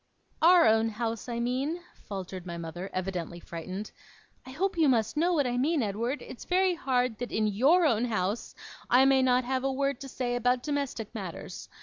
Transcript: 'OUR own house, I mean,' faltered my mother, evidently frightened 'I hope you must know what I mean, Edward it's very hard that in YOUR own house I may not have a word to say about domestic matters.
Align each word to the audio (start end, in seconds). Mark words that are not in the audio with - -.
'OUR 0.41 0.65
own 0.65 0.89
house, 0.89 1.29
I 1.29 1.39
mean,' 1.39 1.79
faltered 1.93 2.43
my 2.43 2.57
mother, 2.57 2.89
evidently 2.91 3.39
frightened 3.39 3.91
'I 4.47 4.49
hope 4.49 4.75
you 4.75 4.89
must 4.89 5.15
know 5.15 5.31
what 5.33 5.45
I 5.45 5.57
mean, 5.57 5.83
Edward 5.83 6.23
it's 6.23 6.43
very 6.43 6.73
hard 6.73 7.19
that 7.19 7.31
in 7.31 7.45
YOUR 7.45 7.85
own 7.85 8.05
house 8.05 8.55
I 8.89 9.05
may 9.05 9.21
not 9.21 9.43
have 9.43 9.63
a 9.63 9.71
word 9.71 9.99
to 9.99 10.07
say 10.09 10.35
about 10.35 10.63
domestic 10.63 11.13
matters. 11.13 11.69